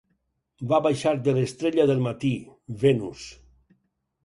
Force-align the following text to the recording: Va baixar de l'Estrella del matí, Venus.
Va 0.71 0.79
baixar 0.85 1.13
de 1.27 1.35
l'Estrella 1.35 1.87
del 1.93 2.03
matí, 2.07 2.33
Venus. 2.87 3.29